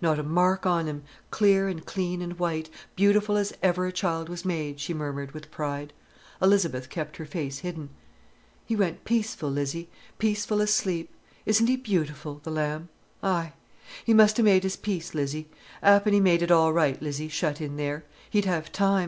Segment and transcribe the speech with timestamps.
[0.00, 4.30] "Not a mark on him, clear and clean and white, beautiful as ever a child
[4.30, 5.92] was made," she murmured with pride.
[6.40, 7.90] Elizabeth kept her face hidden.
[8.64, 11.10] "He went peaceful, Lizzie—peaceful as sleep.
[11.44, 12.88] Isn't he beautiful, the lamb?
[13.22, 15.50] Ay—he must ha' made his peace, Lizzie.
[15.82, 18.06] 'Appen he made it all right, Lizzie, shut in there.
[18.30, 19.02] He'd have time.